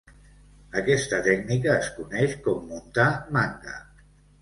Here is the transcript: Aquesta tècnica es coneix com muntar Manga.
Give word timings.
Aquesta 0.81 1.19
tècnica 1.27 1.71
es 1.83 1.91
coneix 2.01 2.37
com 2.49 2.67
muntar 2.73 3.09
Manga. 3.39 3.81